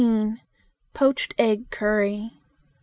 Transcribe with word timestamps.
Poached 0.95 1.35
Egg 1.37 1.69
Curry. 1.69 2.31